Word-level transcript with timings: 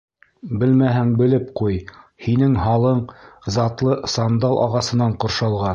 Белмәһәң, 0.61 1.11
белеп 1.19 1.51
ҡуй, 1.61 1.77
һинең 2.27 2.57
һалың 2.63 3.05
затлы 3.59 3.99
сандал 4.17 4.63
ағасынан 4.69 5.19
ҡоршалған. 5.25 5.69